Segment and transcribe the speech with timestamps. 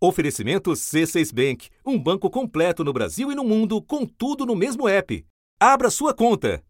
[0.00, 4.88] Oferecimento C6 Bank, um banco completo no Brasil e no mundo, com tudo no mesmo
[4.88, 5.26] app.
[5.58, 6.62] Abra sua conta.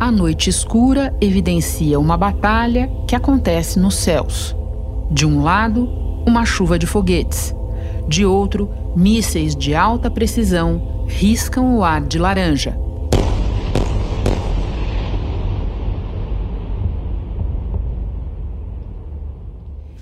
[0.00, 4.56] A noite escura evidencia uma batalha que acontece nos céus.
[5.10, 5.84] De um lado,
[6.26, 7.54] uma chuva de foguetes.
[8.08, 12.85] De outro, mísseis de alta precisão riscam o ar de laranja.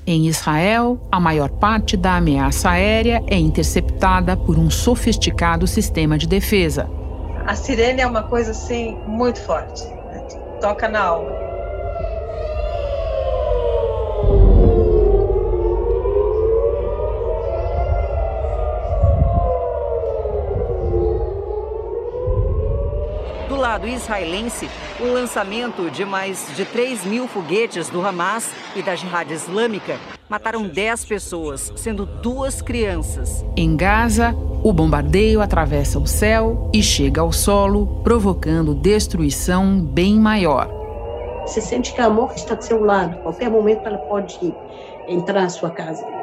[0.07, 6.29] Em Israel, a maior parte da ameaça aérea é interceptada por um sofisticado sistema de
[6.29, 6.90] defesa.
[7.46, 9.82] A sirene é uma coisa assim muito forte,
[10.61, 11.54] toca na alma.
[23.75, 24.71] Do lado israelense,
[25.01, 30.69] o lançamento de mais de 3 mil foguetes do Hamas e da Jihad Islâmica mataram
[30.69, 33.45] 10 pessoas, sendo duas crianças.
[33.56, 34.33] Em Gaza,
[34.63, 40.69] o bombardeio atravessa o céu e chega ao solo, provocando destruição bem maior.
[41.45, 43.19] Você sente que a morte está do seu lado.
[43.23, 44.55] Qualquer momento ela pode
[45.09, 46.14] entrar na sua casa.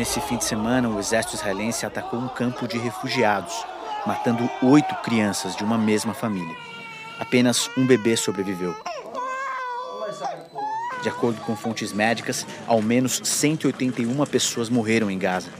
[0.00, 3.52] Nesse fim de semana, o exército israelense atacou um campo de refugiados,
[4.06, 6.56] matando oito crianças de uma mesma família.
[7.18, 8.74] Apenas um bebê sobreviveu.
[11.02, 15.50] De acordo com fontes médicas, ao menos 181 pessoas morreram em Gaza.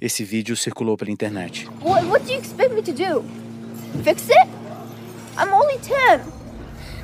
[0.00, 1.68] Esse vídeo circulou pela internet.
[1.82, 3.22] What, what do you expect me to do?
[4.02, 4.48] Fix it?
[5.36, 6.22] I'm only 10.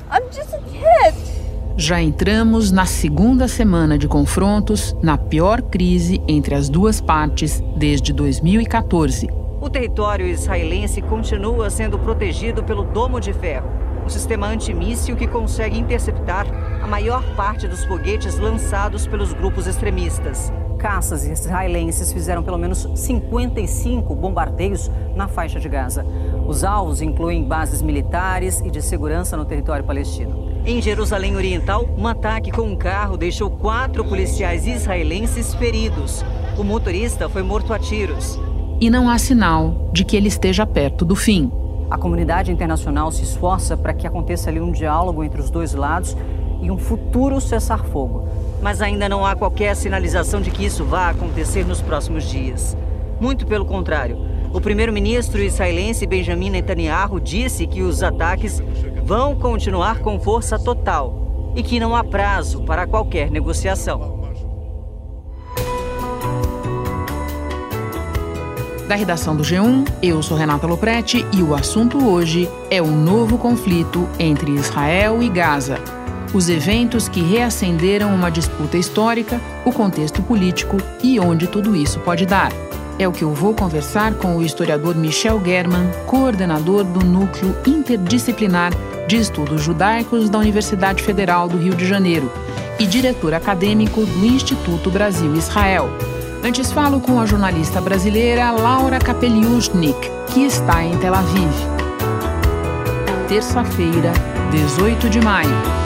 [0.09, 1.38] I'm just a kid.
[1.79, 8.11] Já entramos na segunda semana de confrontos, na pior crise entre as duas partes desde
[8.11, 9.29] 2014.
[9.61, 13.69] O território israelense continua sendo protegido pelo Domo de Ferro,
[14.05, 16.47] um sistema antimíssil que consegue interceptar
[16.83, 20.51] a maior parte dos foguetes lançados pelos grupos extremistas.
[20.77, 26.05] Caças israelenses fizeram pelo menos 55 bombardeios na faixa de Gaza.
[26.45, 30.48] Os alvos incluem bases militares e de segurança no território palestino.
[30.65, 36.23] Em Jerusalém Oriental, um ataque com um carro deixou quatro policiais israelenses feridos.
[36.57, 38.37] O motorista foi morto a tiros.
[38.79, 41.49] E não há sinal de que ele esteja perto do fim.
[41.89, 46.15] A comunidade internacional se esforça para que aconteça ali um diálogo entre os dois lados
[46.61, 48.27] e um futuro cessar-fogo.
[48.61, 52.77] Mas ainda não há qualquer sinalização de que isso vá acontecer nos próximos dias.
[53.19, 54.17] Muito pelo contrário.
[54.51, 58.61] O primeiro-ministro israelense Benjamin Netanyahu disse que os ataques
[59.03, 64.17] vão continuar com força total e que não há prazo para qualquer negociação.
[68.87, 73.37] Da redação do G1, eu sou Renata Loprete e o assunto hoje é o novo
[73.37, 75.77] conflito entre Israel e Gaza.
[76.33, 82.25] Os eventos que reacenderam uma disputa histórica, o contexto político e onde tudo isso pode
[82.25, 82.51] dar.
[82.99, 88.73] É o que eu vou conversar com o historiador Michel German, coordenador do Núcleo Interdisciplinar
[89.07, 92.29] de Estudos Judaicos da Universidade Federal do Rio de Janeiro
[92.77, 95.89] e diretor acadêmico do Instituto Brasil-Israel.
[96.43, 101.53] Antes falo com a jornalista brasileira Laura Kapeliushnik, que está em Tel Aviv.
[103.29, 104.11] Terça-feira,
[104.51, 105.78] 18 de maio.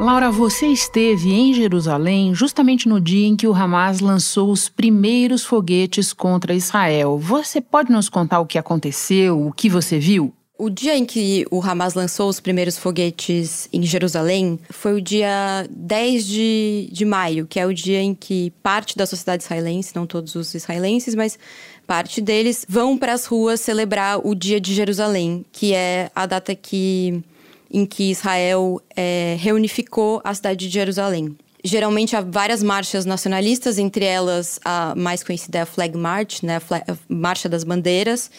[0.00, 5.44] Laura, você esteve em Jerusalém justamente no dia em que o Hamas lançou os primeiros
[5.44, 7.18] foguetes contra Israel.
[7.18, 10.32] Você pode nos contar o que aconteceu, o que você viu?
[10.56, 15.68] O dia em que o Hamas lançou os primeiros foguetes em Jerusalém foi o dia
[15.68, 20.06] 10 de, de maio, que é o dia em que parte da sociedade israelense, não
[20.06, 21.38] todos os israelenses, mas
[21.86, 26.54] parte deles, vão para as ruas celebrar o Dia de Jerusalém, que é a data
[26.54, 27.22] que
[27.70, 31.36] em que Israel é, reunificou a cidade de Jerusalém.
[31.62, 36.56] Geralmente há várias marchas nacionalistas, entre elas a mais conhecida é a Flag March, né,
[36.56, 38.30] a, Marcha das Bandeiras,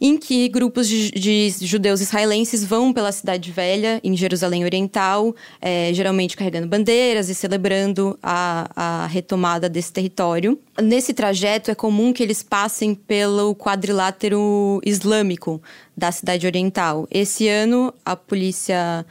[0.00, 5.92] em que grupos de, de, judeus israelenses vão pela Cidade Velha, em Jerusalém Oriental, é,
[5.92, 10.58] geralmente carregando bandeiras e celebrando a, a retomada desse território.
[10.80, 15.60] Nesse trajeto, é comum que eles passem pelo quadrilátero islâmico
[15.94, 17.06] da Cidade Oriental.
[17.10, 19.04] Esse ano, a polícia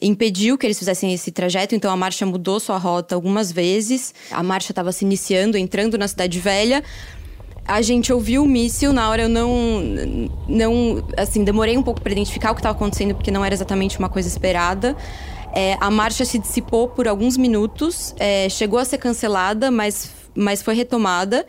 [0.00, 4.14] impediu que eles fizessem esse trajeto, então a marcha mudou sua rota algumas vezes.
[4.30, 6.84] A marcha estava se iniciando, entrando na Cidade Velha,
[7.66, 9.82] A gente ouviu o míssil, na hora eu não.
[10.48, 13.98] não assim, demorei um pouco para identificar o que estava acontecendo, porque não era exatamente
[13.98, 14.96] uma coisa esperada.
[15.52, 20.62] É, a marcha se dissipou por alguns minutos, é, chegou a ser cancelada, mas, mas
[20.62, 21.46] foi retomada.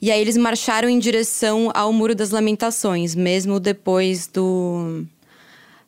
[0.00, 5.04] E aí eles marcharam em direção ao Muro das Lamentações, mesmo depois do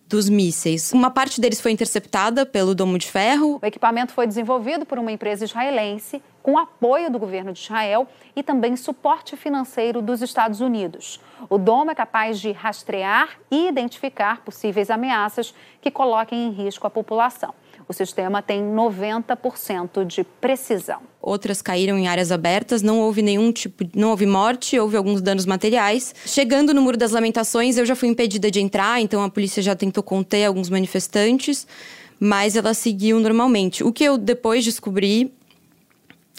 [0.09, 0.93] dos mísseis.
[0.93, 3.61] Uma parte deles foi interceptada pelo Domo de Ferro.
[3.63, 8.43] O equipamento foi desenvolvido por uma empresa israelense com apoio do governo de Israel e
[8.43, 11.21] também suporte financeiro dos Estados Unidos.
[11.49, 16.91] O domo é capaz de rastrear e identificar possíveis ameaças que coloquem em risco a
[16.91, 17.55] população.
[17.91, 21.01] O sistema tem 90% de precisão.
[21.21, 25.45] Outras caíram em áreas abertas, não houve nenhum tipo, não houve morte, houve alguns danos
[25.45, 26.15] materiais.
[26.25, 29.75] Chegando no Muro das Lamentações, eu já fui impedida de entrar, então a polícia já
[29.75, 31.67] tentou conter alguns manifestantes,
[32.21, 33.83] mas ela seguiu normalmente.
[33.83, 35.35] O que eu depois descobri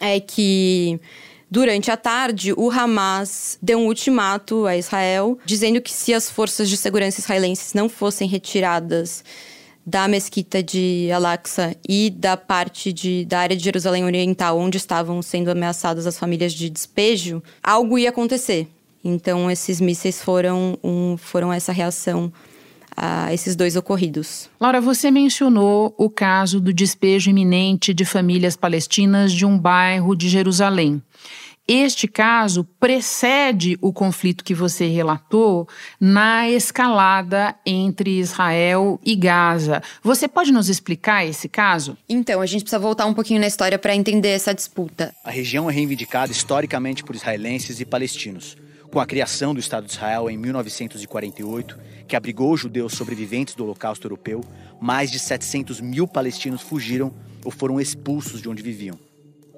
[0.02, 1.00] é que
[1.54, 6.70] Durante a tarde, o Hamas deu um ultimato a Israel, dizendo que se as forças
[6.70, 9.22] de segurança israelenses não fossem retiradas
[9.86, 15.22] da mesquita de Al-Aqsa e da parte de, da área de Jerusalém Oriental, onde estavam
[15.22, 18.70] sendo ameaçadas as famílias de despejo, algo ia acontecer.
[19.04, 22.32] Então, esses mísseis foram, um, foram essa reação
[23.04, 24.48] a esses dois ocorridos.
[24.60, 30.30] Laura, você mencionou o caso do despejo iminente de famílias palestinas de um bairro de
[30.30, 31.02] Jerusalém.
[31.68, 35.68] Este caso precede o conflito que você relatou
[36.00, 39.82] na escalada entre Israel e Gaza.
[40.04, 41.98] Você pode nos explicar esse caso?
[42.10, 45.16] Então, a gente precisa voltar um pouquinho na história para entender essa disputa.
[45.24, 48.58] A região é reivindicada historicamente por israelenses e palestinos.
[48.92, 51.80] Com a criação do Estado de Israel em 1948,
[52.10, 54.44] que abrigou judeus sobreviventes do Holocausto Europeu,
[54.82, 57.14] mais de 700 mil palestinos fugiram
[57.46, 59.00] ou foram expulsos de onde viviam.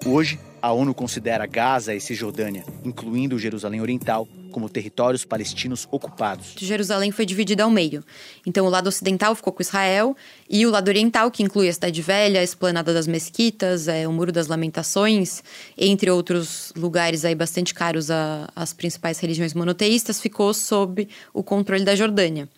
[0.05, 6.55] Hoje, a ONU considera Gaza e Cisjordânia, incluindo Jerusalém Oriental, como territórios palestinos ocupados.
[6.57, 8.03] Jerusalém foi dividida ao meio.
[8.45, 10.15] Então, o lado ocidental ficou com Israel
[10.49, 14.11] e o lado oriental, que inclui a Cidade Velha, a Esplanada das Mesquitas, é, o
[14.11, 15.41] Muro das Lamentações,
[15.77, 18.09] entre outros lugares aí bastante caros
[18.55, 22.49] às principais religiões monoteístas, ficou sob o controle da Jordânia.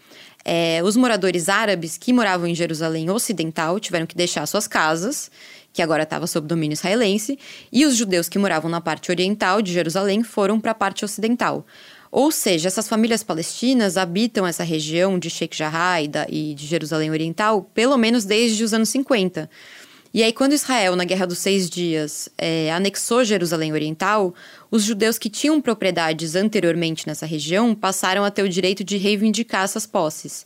[0.48, 5.31] É, os moradores árabes que moravam em Jerusalém Ocidental tiveram que deixar suas casas
[5.75, 7.38] que agora estava sob domínio israelense,
[7.69, 11.68] e os judeus que moravam na parte oriental de Jerusalém foram para a parte ocidental.
[12.10, 17.69] Ou seja, essas famílias palestinas habitam essa região de Sheikh Jarrah e de Jerusalém Oriental
[17.74, 19.50] pelo menos desde os anos 50.
[20.13, 24.33] E aí, quando Israel, na Guerra dos Seis Dias, é, anexou Jerusalém Oriental,
[24.72, 29.66] os judeus que tinham propriedades anteriormente nessa região passaram a ter o direito de reivindicar
[29.66, 30.45] essas posses.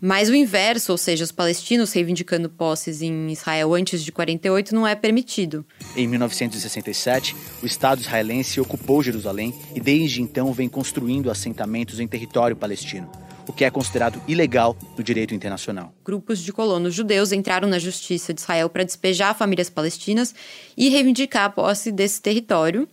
[0.00, 4.86] Mas o inverso, ou seja, os palestinos reivindicando posses em Israel antes de 48, não
[4.86, 5.62] é permitido.
[5.94, 12.56] Em 1967, o Estado israelense ocupou Jerusalém e desde então vem construindo assentamentos em território
[12.56, 13.10] palestino,
[13.46, 15.92] o que é considerado ilegal no direito internacional.
[16.02, 20.34] Grupos de colonos judeus entraram na justiça de Israel para despejar famílias palestinas
[20.78, 22.88] e reivindicar a posse desse território,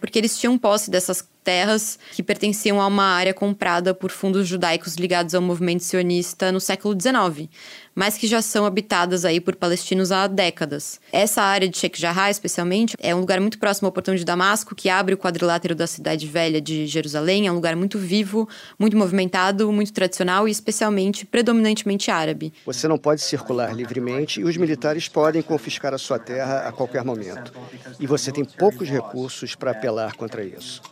[0.00, 4.96] porque eles tinham posse dessas terras que pertenciam a uma área comprada por fundos judaicos
[4.96, 7.48] ligados ao movimento sionista no século XIX,
[7.94, 11.00] mas que já são habitadas aí por palestinos há décadas.
[11.12, 14.74] Essa área de Sheikh Jarrah, especialmente, é um lugar muito próximo ao portão de Damasco,
[14.74, 17.46] que abre o quadrilátero da cidade velha de Jerusalém.
[17.46, 22.52] É um lugar muito vivo, muito movimentado, muito tradicional e especialmente predominantemente árabe.
[22.66, 27.04] Você não pode circular livremente e os militares podem confiscar a sua terra a qualquer
[27.04, 27.52] momento.
[28.00, 30.82] E você tem poucos recursos para apelar contra isso.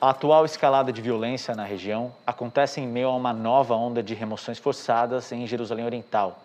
[0.00, 4.14] A atual escalada de violência na região acontece em meio a uma nova onda de
[4.14, 6.42] remoções forçadas em Jerusalém Oriental,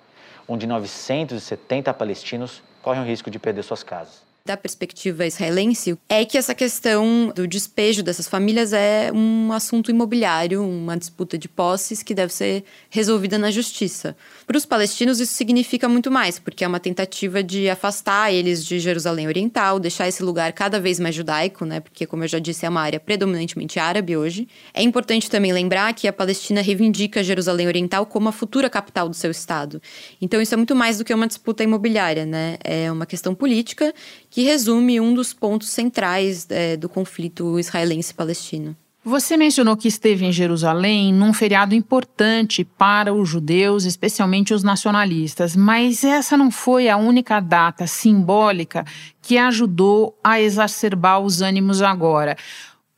[0.47, 6.35] onde 970 palestinos correm o risco de perder suas casas da perspectiva israelense é que
[6.35, 12.15] essa questão do despejo dessas famílias é um assunto imobiliário, uma disputa de posses que
[12.15, 14.17] deve ser resolvida na justiça.
[14.47, 18.79] Para os palestinos, isso significa muito mais, porque é uma tentativa de afastar eles de
[18.79, 21.79] Jerusalém Oriental, deixar esse lugar cada vez mais judaico, né?
[21.79, 24.47] Porque, como eu já disse, é uma área predominantemente árabe hoje.
[24.73, 29.15] É importante também lembrar que a Palestina reivindica Jerusalém Oriental como a futura capital do
[29.15, 29.79] seu Estado.
[30.19, 32.57] Então, isso é muito mais do que uma disputa imobiliária, né?
[32.63, 33.93] É uma questão política
[34.39, 38.73] que resume um dos pontos centrais é, do conflito israelense-palestino.
[39.03, 45.57] Você mencionou que esteve em Jerusalém num feriado importante para os judeus, especialmente os nacionalistas,
[45.57, 48.85] mas essa não foi a única data simbólica
[49.21, 52.37] que ajudou a exacerbar os ânimos agora.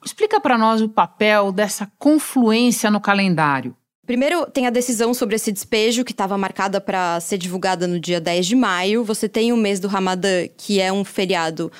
[0.05, 3.75] Explica para nós o papel dessa confluência no calendário.
[4.11, 8.19] Primeiro, tem a decisão sobre esse despejo, que estava marcada para ser divulgada no dia
[8.19, 9.05] 10 de maio.
[9.05, 11.71] Você tem o mês do Ramadã, que é um feriado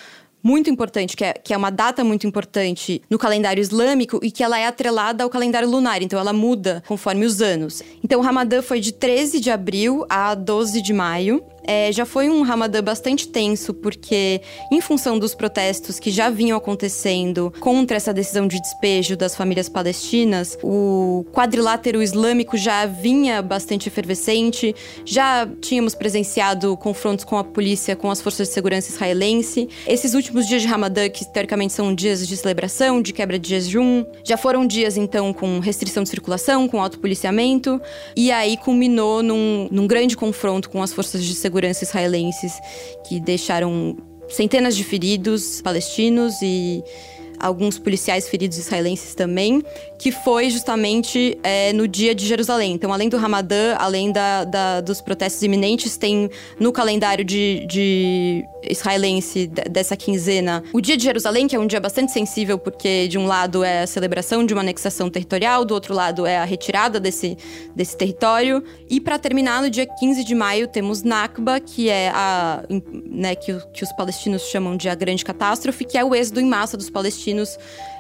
[0.42, 4.44] muito importante, que é, que é uma data muito importante no calendário islâmico e que
[4.44, 7.84] ela é atrelada ao calendário lunar, então ela muda conforme os anos.
[8.02, 11.44] Então o Ramadã foi de 13 de abril a 12 de maio.
[11.64, 14.42] É, já foi um Ramadã bastante tenso, porque,
[14.72, 19.70] em função dos protestos que já vinham acontecendo contra essa decisão de despejo das famílias
[19.70, 24.76] palestinas, o quadrilátero islâmico já vinha bastante efervescente,
[25.06, 29.70] já tínhamos presenciado confrontos com a polícia, com as forças de segurança israelense.
[29.86, 34.04] Esses últimos dias de Ramadã, que teoricamente são dias de celebração, de quebra de jejum,
[34.24, 37.80] já foram dias, então, com restrição de circulação, com autopoliciamento,
[38.16, 42.54] e aí culminou num, num grande confronto com as forças de segurança segurança israelenses
[43.06, 43.98] que deixaram
[44.30, 46.82] centenas de feridos palestinos e
[47.42, 49.64] alguns policiais feridos israelenses também,
[49.98, 52.74] que foi justamente é, no dia de Jerusalém.
[52.74, 56.30] Então, além do Ramadã, além da, da dos protestos iminentes, tem
[56.60, 61.80] no calendário de, de israelense dessa quinzena o dia de Jerusalém, que é um dia
[61.80, 65.94] bastante sensível, porque de um lado é a celebração de uma anexação territorial, do outro
[65.94, 67.38] lado é a retirada desse,
[67.76, 68.64] desse território.
[68.90, 72.64] E para terminar, no dia 15 de maio, temos Nakba, que é a.
[72.70, 76.46] Né, que, que os palestinos chamam de a grande catástrofe, que é o êxodo em
[76.46, 77.31] massa dos palestinos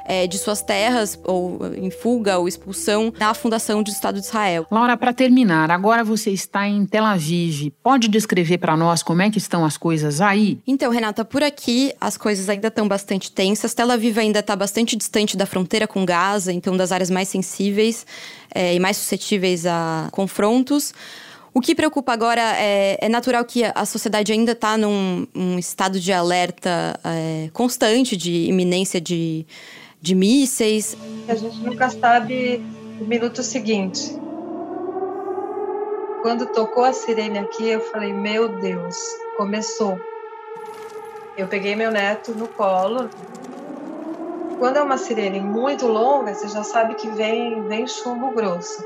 [0.06, 4.66] é, de suas terras, ou em fuga ou expulsão, na fundação do Estado de Israel.
[4.72, 7.72] Laura, para terminar, agora você está em Tel Aviv.
[7.84, 10.60] Pode descrever para nós como é que estão as coisas aí?
[10.66, 13.74] Então, Renata, por aqui as coisas ainda estão bastante tensas.
[13.74, 18.06] Tel Aviv ainda está bastante distante da fronteira com Gaza, então das áreas mais sensíveis
[18.54, 20.94] é, e mais suscetíveis a confrontos.
[21.53, 26.00] O que preocupa agora é, é natural que a sociedade ainda está num um estado
[26.00, 29.46] de alerta é, constante de iminência de
[30.01, 30.98] de mísseis.
[31.29, 32.62] A gente nunca sabe
[33.00, 34.20] o minuto seguinte.
[36.24, 38.98] Quando tocou a sirene aqui, eu falei: Meu Deus,
[39.38, 40.00] começou.
[41.38, 43.10] Eu peguei meu neto no colo.
[44.60, 48.84] Quando é uma sirene muito longa, você já sabe que vem, vem chumbo grosso.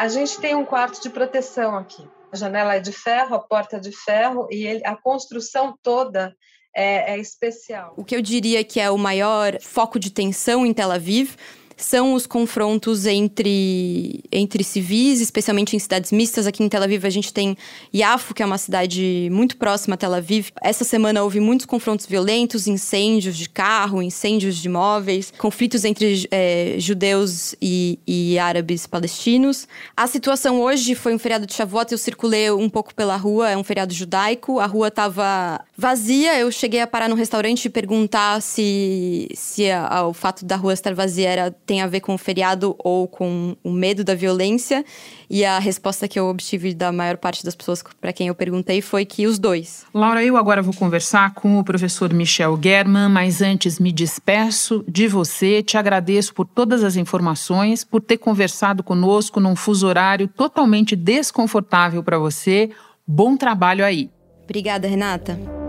[0.00, 2.08] A gente tem um quarto de proteção aqui.
[2.32, 6.34] A janela é de ferro, a porta é de ferro e ele, a construção toda
[6.74, 7.92] é, é especial.
[7.98, 11.34] O que eu diria que é o maior foco de tensão em Tel Aviv
[11.80, 16.46] são os confrontos entre, entre civis, especialmente em cidades mistas.
[16.46, 17.56] Aqui em Tel Aviv a gente tem
[17.94, 20.50] Yafo, que é uma cidade muito próxima a Tel Aviv.
[20.62, 26.76] Essa semana houve muitos confrontos violentos, incêndios de carro, incêndios de imóveis, conflitos entre é,
[26.78, 29.66] judeus e, e, árabes palestinos.
[29.96, 33.56] A situação hoje foi um feriado de Shavuot, eu circulei um pouco pela rua, é
[33.56, 38.42] um feriado judaico, a rua estava vazia, eu cheguei a parar no restaurante e perguntar
[38.42, 42.14] se, se a, a, o fato da rua estar vazia era tem a ver com
[42.14, 44.84] o feriado ou com o medo da violência.
[45.28, 48.82] E a resposta que eu obtive da maior parte das pessoas para quem eu perguntei
[48.82, 49.86] foi que os dois.
[49.94, 55.08] Laura, eu agora vou conversar com o professor Michel German, mas antes me despeço de
[55.08, 60.94] você, te agradeço por todas as informações, por ter conversado conosco num fuso horário totalmente
[60.94, 62.68] desconfortável para você.
[63.06, 64.10] Bom trabalho aí.
[64.44, 65.59] Obrigada, Renata.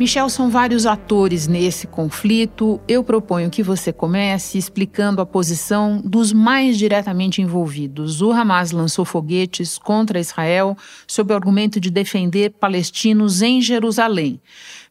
[0.00, 2.80] Michel, são vários atores nesse conflito.
[2.88, 8.22] Eu proponho que você comece explicando a posição dos mais diretamente envolvidos.
[8.22, 10.74] O Hamas lançou foguetes contra Israel
[11.06, 14.40] sob o argumento de defender palestinos em Jerusalém,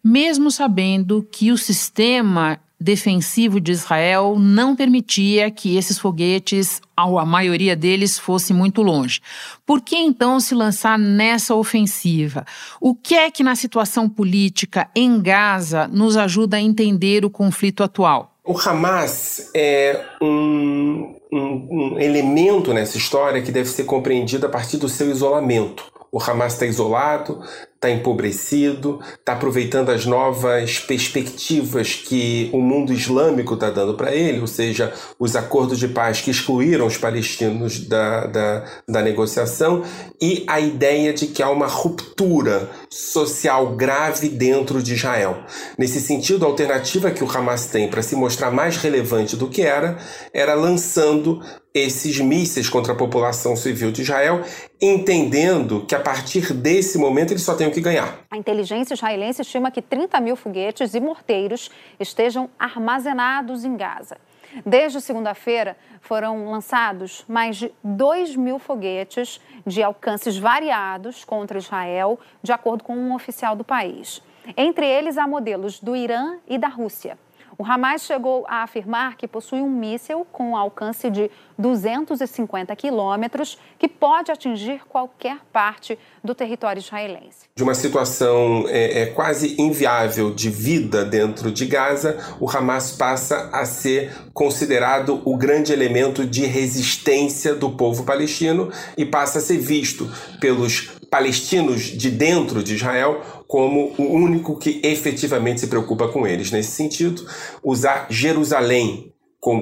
[0.04, 7.76] mesmo sabendo que o sistema defensivo de Israel não permitia que esses foguetes, a maioria
[7.76, 9.20] deles, fosse muito longe.
[9.66, 12.46] Por que então se lançar nessa ofensiva?
[12.80, 17.84] O que é que na situação política em Gaza nos ajuda a entender o conflito
[17.84, 18.36] atual?
[18.44, 24.78] O Hamas é um, um, um elemento nessa história que deve ser compreendido a partir
[24.78, 25.84] do seu isolamento.
[26.12, 27.44] O Hamas está isolado,
[27.80, 34.42] está empobrecido, está aproveitando as novas perspectivas que o mundo islâmico está dando para ele,
[34.42, 39.84] ou seja, os acordos de paz que excluíram os palestinos da, da, da negociação,
[40.22, 45.38] e a ideia de que há uma ruptura social grave dentro de Israel.
[45.78, 49.62] Nesse sentido, a alternativa que o Hamas tem para se mostrar mais relevante do que
[49.62, 49.98] era,
[50.34, 51.42] era lançando
[51.74, 54.42] esses mísseis contra a população civil de Israel,
[54.82, 58.20] entendendo que a partir desse momento eles só têm o que ganhar.
[58.32, 64.18] A inteligência israelense estima que 30 mil foguetes e morteiros estejam armazenados em Gaza.
[64.66, 72.52] Desde segunda-feira, foram lançados mais de 2 mil foguetes de alcances variados contra Israel, de
[72.52, 74.24] acordo com um oficial do país.
[74.58, 77.18] Entre eles, há modelos do Irã e da Rússia.
[77.62, 83.86] O Hamas chegou a afirmar que possui um míssil com alcance de 250 quilômetros que
[83.86, 87.50] pode atingir qualquer parte do território israelense.
[87.54, 93.50] De uma situação é, é, quase inviável de vida dentro de Gaza, o Hamas passa
[93.52, 99.58] a ser considerado o grande elemento de resistência do povo palestino e passa a ser
[99.58, 106.28] visto pelos palestinos de dentro de Israel como o único que efetivamente se preocupa com
[106.28, 106.52] eles.
[106.52, 107.26] Nesse sentido,
[107.64, 109.12] usar Jerusalém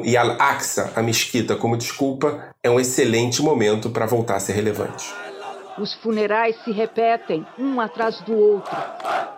[0.04, 5.13] e Al-Aqsa, a mesquita, como desculpa é um excelente momento para voltar a ser relevante.
[5.80, 8.75] Os funerais se repetem, um atrás do outro.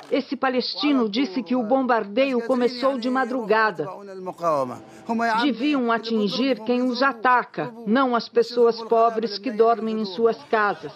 [0.10, 3.88] Esse palestino disse que o bombardeio começou de madrugada.
[5.44, 10.94] Deviam atingir quem os ataca, não as pessoas pobres que dormem em suas casas.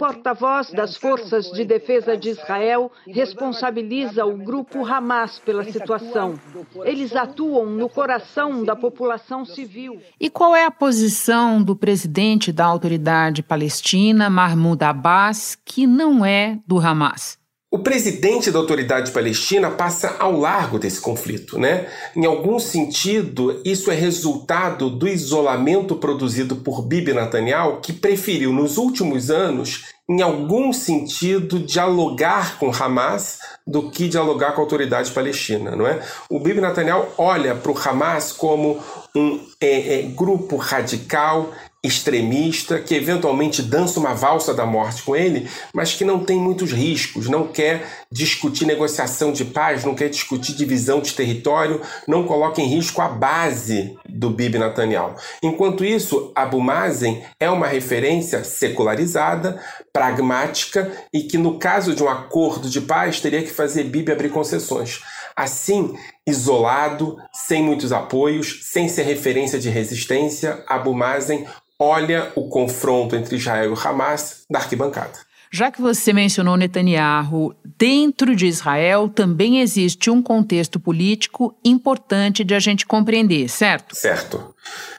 [0.00, 6.40] O porta-voz das Forças de Defesa de Israel responsabiliza o grupo Hamas pela situação.
[6.86, 10.00] Eles atuam no coração da população civil.
[10.18, 16.58] E qual é a posição do presidente da autoridade palestina, Mahmoud Abbas, que não é
[16.66, 17.39] do Hamas?
[17.72, 21.86] O presidente da autoridade palestina passa ao largo desse conflito, né?
[22.16, 28.76] Em algum sentido, isso é resultado do isolamento produzido por Bibi Netanyahu, que preferiu nos
[28.76, 35.76] últimos anos, em algum sentido, dialogar com Hamas do que dialogar com a autoridade palestina,
[35.76, 36.02] não é?
[36.28, 38.80] O Bibi Netanyahu olha para o Hamas como
[39.14, 45.48] um é, é, grupo radical extremista que eventualmente dança uma valsa da morte com ele,
[45.72, 50.52] mas que não tem muitos riscos, não quer discutir negociação de paz, não quer discutir
[50.52, 55.14] divisão de território, não coloca em risco a base do Bibi Netanyahu.
[55.42, 59.58] Enquanto isso, Abu Mazen é uma referência secularizada,
[59.90, 64.28] pragmática e que no caso de um acordo de paz teria que fazer Bibi abrir
[64.28, 65.00] concessões.
[65.34, 65.94] Assim,
[66.26, 71.46] isolado, sem muitos apoios, sem ser referência de resistência, Abu Mazen
[71.80, 75.18] olha o confronto entre Israel e Hamas da arquibancada.
[75.52, 82.54] Já que você mencionou Netanyahu, dentro de Israel também existe um contexto político importante de
[82.54, 83.96] a gente compreender, certo?
[83.96, 84.54] Certo.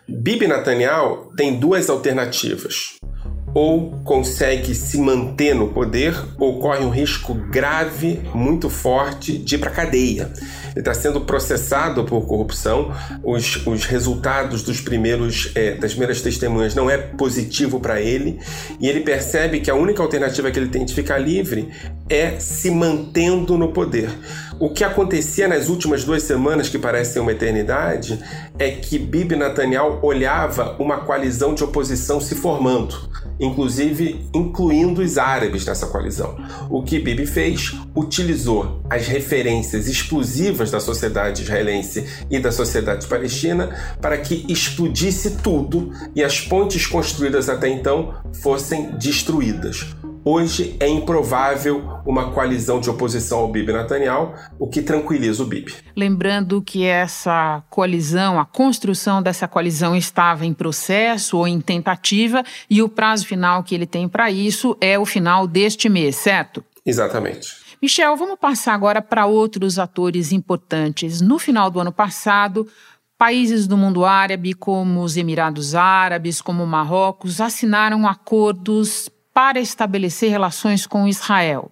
[0.10, 2.98] Bibi Netanyahu tem duas alternativas.
[3.54, 9.58] Ou consegue se manter no poder, ou corre um risco grave, muito forte, de ir
[9.58, 10.32] para cadeia
[10.76, 12.94] está sendo processado por corrupção.
[13.24, 18.40] Os, os resultados dos primeiros, é, das primeiras testemunhas não é positivo para ele
[18.80, 21.70] e ele percebe que a única alternativa que ele tem de ficar livre
[22.10, 24.10] é se mantendo no poder.
[24.62, 28.24] O que acontecia nas últimas duas semanas, que parecem uma eternidade,
[28.60, 33.10] é que Bibi Netanyahu olhava uma coalizão de oposição se formando
[33.42, 36.38] inclusive incluindo os árabes nessa coalizão.
[36.70, 37.74] O que Bibi fez?
[37.96, 45.92] Utilizou as referências explosivas da sociedade israelense e da sociedade palestina para que explodisse tudo
[46.16, 49.88] e as pontes construídas até então fossem destruídas.
[50.24, 55.74] Hoje é improvável uma coalizão de oposição ao Bibi Netanyahu, o que tranquiliza o Bibi.
[55.96, 62.84] Lembrando que essa coalizão, a construção dessa coalizão estava em processo ou em tentativa e
[62.84, 66.64] o prazo final que ele tem para isso é o final deste mês, certo?
[66.86, 67.56] Exatamente.
[67.82, 71.20] Michel, vamos passar agora para outros atores importantes.
[71.20, 72.68] No final do ano passado,
[73.18, 80.86] Países do mundo árabe, como os Emirados Árabes, como Marrocos, assinaram acordos para estabelecer relações
[80.86, 81.72] com Israel.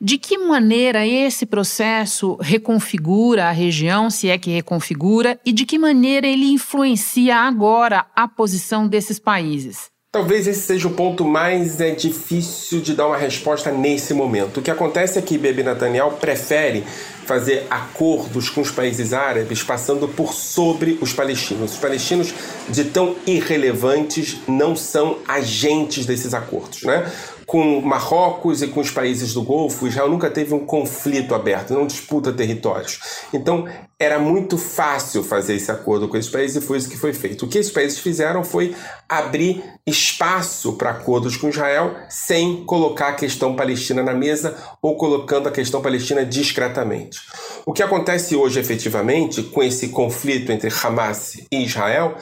[0.00, 5.78] De que maneira esse processo reconfigura a região, se é que reconfigura, e de que
[5.78, 9.95] maneira ele influencia agora a posição desses países?
[10.16, 14.60] Talvez esse seja o ponto mais é, difícil de dar uma resposta nesse momento.
[14.60, 16.84] O que acontece é que Bibi Netanyahu prefere
[17.26, 21.72] fazer acordos com os países árabes passando por sobre os palestinos.
[21.72, 22.32] Os palestinos,
[22.66, 26.82] de tão irrelevantes, não são agentes desses acordos.
[26.82, 27.12] Né?
[27.46, 31.86] Com Marrocos e com os países do Golfo, Israel nunca teve um conflito aberto, não
[31.86, 33.00] disputa territórios.
[33.32, 37.12] Então, era muito fácil fazer esse acordo com esses países e foi isso que foi
[37.12, 37.46] feito.
[37.46, 38.74] O que esses países fizeram foi
[39.08, 45.48] abrir espaço para acordos com Israel sem colocar a questão palestina na mesa ou colocando
[45.48, 47.20] a questão palestina discretamente.
[47.64, 52.16] O que acontece hoje efetivamente com esse conflito entre Hamas e Israel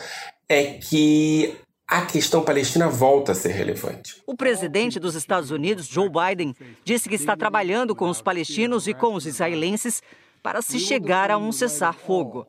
[0.49, 4.23] é que a questão palestina volta a ser relevante.
[4.27, 8.94] O presidente dos Estados Unidos, Joe Biden, disse que está trabalhando com os palestinos e
[8.94, 10.03] com os israelenses
[10.42, 12.47] para se chegar a um cessar-fogo.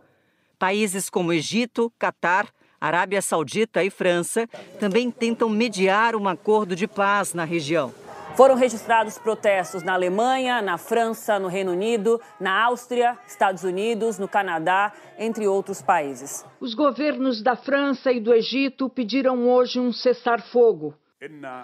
[0.57, 2.47] Países como Egito, Catar,
[2.79, 4.47] Arábia Saudita e França
[4.79, 7.93] também tentam mediar um acordo de paz na região.
[8.35, 14.27] Foram registrados protestos na Alemanha, na França, no Reino Unido, na Áustria, Estados Unidos, no
[14.27, 16.45] Canadá, entre outros países.
[16.59, 20.93] Os governos da França e do Egito pediram hoje um cessar-fogo.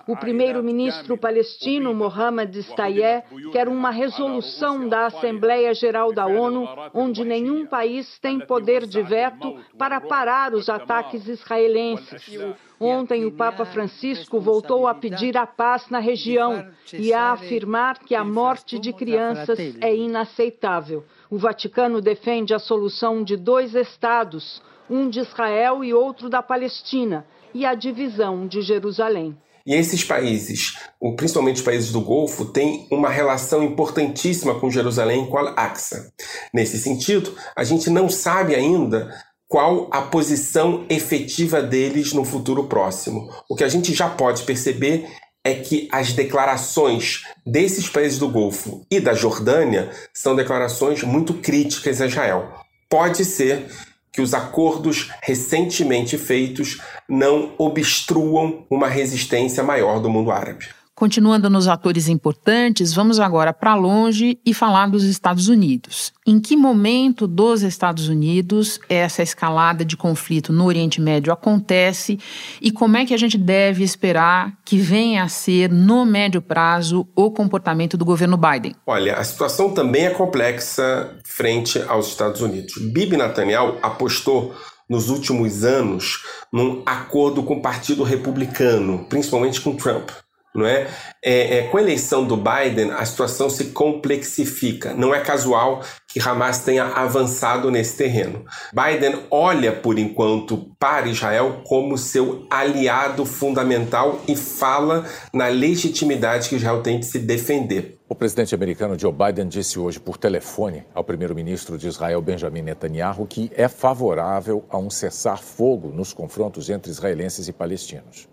[0.07, 7.65] O primeiro-ministro palestino Mohamed Stayeh quer uma resolução da Assembleia Geral da ONU, onde nenhum
[7.65, 12.39] país tem poder de veto para parar os ataques israelenses.
[12.83, 18.15] Ontem, o Papa Francisco voltou a pedir a paz na região e a afirmar que
[18.15, 21.05] a morte de crianças é inaceitável.
[21.29, 27.23] O Vaticano defende a solução de dois estados, um de Israel e outro da Palestina,
[27.53, 29.37] e a divisão de Jerusalém.
[29.63, 30.75] E esses países,
[31.15, 36.11] principalmente os países do Golfo, têm uma relação importantíssima com Jerusalém e com Al-Aqsa.
[36.51, 39.13] Nesse sentido, a gente não sabe ainda
[39.51, 43.29] qual a posição efetiva deles no futuro próximo.
[43.49, 45.05] O que a gente já pode perceber
[45.43, 51.99] é que as declarações desses países do Golfo e da Jordânia são declarações muito críticas
[51.99, 52.49] a Israel.
[52.89, 53.69] Pode ser
[54.09, 60.69] que os acordos recentemente feitos não obstruam uma resistência maior do mundo árabe.
[61.01, 66.13] Continuando nos atores importantes, vamos agora para longe e falar dos Estados Unidos.
[66.27, 72.19] Em que momento dos Estados Unidos essa escalada de conflito no Oriente Médio acontece
[72.61, 77.07] e como é que a gente deve esperar que venha a ser, no médio prazo,
[77.15, 78.75] o comportamento do governo Biden?
[78.85, 82.75] Olha, a situação também é complexa frente aos Estados Unidos.
[82.77, 84.53] Bibi Netanyahu apostou
[84.87, 86.19] nos últimos anos
[86.53, 90.11] num acordo com o Partido Republicano, principalmente com Trump
[90.53, 90.87] não é?
[91.23, 91.61] É, é?
[91.67, 94.93] Com a eleição do Biden, a situação se complexifica.
[94.93, 98.43] Não é casual que Hamas tenha avançado nesse terreno.
[98.73, 106.55] Biden olha, por enquanto, para Israel como seu aliado fundamental e fala na legitimidade que
[106.55, 107.97] Israel tem de se defender.
[108.09, 113.25] O presidente americano Joe Biden disse hoje por telefone ao primeiro-ministro de Israel, Benjamin Netanyahu,
[113.25, 118.30] que é favorável a um cessar-fogo nos confrontos entre israelenses e palestinos.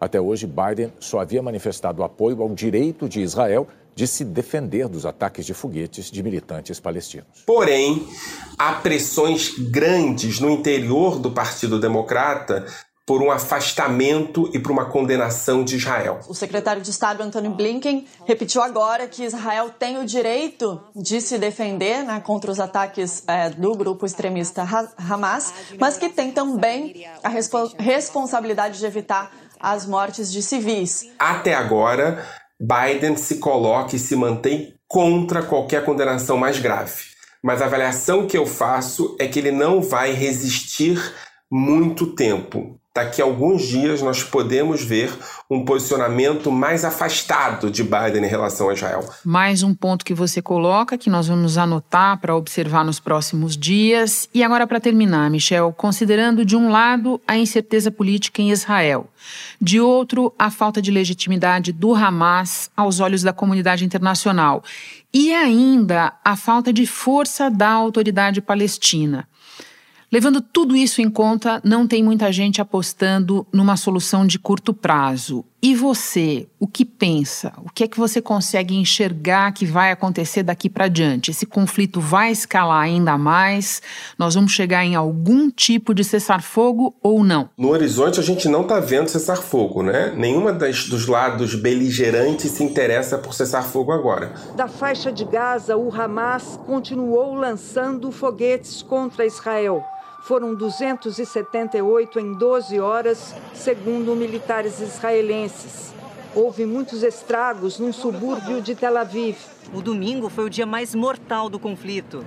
[0.00, 5.04] Até hoje, Biden só havia manifestado apoio ao direito de Israel de se defender dos
[5.04, 7.44] ataques de foguetes de militantes palestinos.
[7.44, 8.08] Porém,
[8.58, 12.64] há pressões grandes no interior do Partido Democrata
[13.04, 16.20] por um afastamento e por uma condenação de Israel.
[16.28, 21.36] O secretário de Estado Antony Blinken repetiu agora que Israel tem o direito de se
[21.36, 24.64] defender né, contra os ataques é, do grupo extremista
[24.96, 31.06] Hamas, mas que tem também a respo responsabilidade de evitar as mortes de civis.
[31.18, 32.24] Até agora,
[32.58, 37.04] Biden se coloca e se mantém contra qualquer condenação mais grave.
[37.42, 40.98] Mas a avaliação que eu faço é que ele não vai resistir
[41.50, 45.12] muito tempo daqui a alguns dias nós podemos ver
[45.48, 49.08] um posicionamento mais afastado de Biden em relação a Israel.
[49.24, 54.28] Mais um ponto que você coloca que nós vamos anotar para observar nos próximos dias.
[54.34, 59.08] E agora para terminar, Michel, considerando de um lado a incerteza política em Israel,
[59.60, 64.64] de outro a falta de legitimidade do Hamas aos olhos da comunidade internacional
[65.12, 69.28] e ainda a falta de força da autoridade palestina.
[70.12, 75.44] Levando tudo isso em conta, não tem muita gente apostando numa solução de curto prazo.
[75.62, 77.52] E você, o que pensa?
[77.58, 81.30] O que é que você consegue enxergar que vai acontecer daqui para diante?
[81.30, 83.80] Esse conflito vai escalar ainda mais?
[84.18, 87.50] Nós vamos chegar em algum tipo de cessar-fogo ou não?
[87.56, 90.12] No horizonte a gente não está vendo cessar-fogo, né?
[90.16, 94.32] Nenhuma das, dos lados beligerantes se interessa por cessar-fogo agora.
[94.56, 99.84] Da faixa de Gaza, o Hamas continuou lançando foguetes contra Israel
[100.30, 105.92] foram 278 em 12 horas, segundo militares israelenses.
[106.32, 109.36] Houve muitos estragos num subúrbio de Tel Aviv.
[109.74, 112.24] O domingo foi o dia mais mortal do conflito.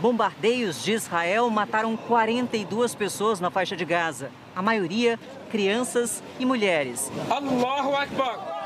[0.00, 5.20] Bombardeios de Israel mataram 42 pessoas na faixa de Gaza, a maioria
[5.52, 7.12] crianças e mulheres.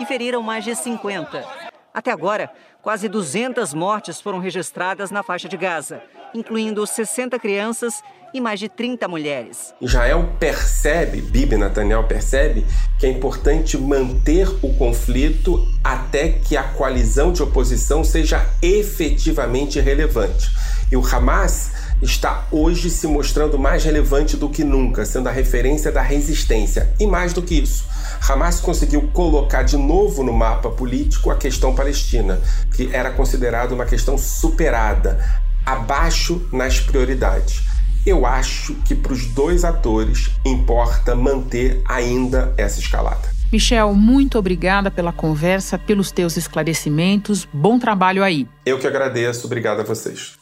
[0.01, 1.62] E feriram mais de 50.
[1.93, 2.51] Até agora,
[2.81, 6.03] quase 200 mortes foram registradas na faixa de Gaza
[6.35, 8.03] incluindo 60 crianças
[8.35, 9.75] e mais de 30 mulheres.
[9.81, 12.67] Israel percebe, Bibi Netanyahu percebe,
[12.99, 20.51] que é importante manter o conflito até que a coalizão de oposição seja efetivamente relevante.
[20.91, 25.93] E o Hamas está hoje se mostrando mais relevante do que nunca, sendo a referência
[25.93, 26.93] da resistência.
[26.99, 27.87] E mais do que isso,
[28.29, 32.41] Hamas conseguiu colocar de novo no mapa político a questão palestina,
[32.75, 35.19] que era considerada uma questão superada
[35.65, 37.63] abaixo nas prioridades.
[38.05, 43.31] Eu acho que para os dois atores importa manter ainda essa escalada.
[43.53, 47.47] Michel, muito obrigada pela conversa, pelos teus esclarecimentos.
[47.53, 48.49] Bom trabalho aí.
[48.67, 49.47] Eu que agradeço.
[49.47, 50.42] Obrigado a vocês.